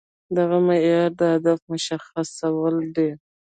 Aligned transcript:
دغه 0.37 0.57
معيار 0.67 1.09
د 1.19 1.21
هدف 1.33 1.59
مشخصول 1.71 2.75
دي. 2.95 3.09